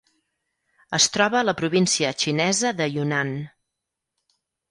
Es 0.97 1.05
troba 1.17 1.37
a 1.41 1.45
la 1.49 1.53
província 1.59 2.09
xinesa 2.23 2.73
de 2.79 2.87
Yunnan. 2.95 3.31